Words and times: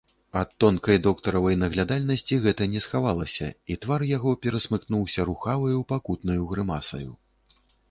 Ад 0.39 0.53
тонкай 0.63 0.97
доктаравай 1.07 1.57
наглядальнасці 1.63 2.39
гэта 2.45 2.67
не 2.73 2.81
схавалася, 2.87 3.51
і 3.75 3.79
твар 3.85 4.07
яго 4.15 4.35
перасмыкнуўся 4.47 5.29
рухаваю, 5.33 5.77
пакутнаю 5.95 6.41
грымасаю. 6.53 7.11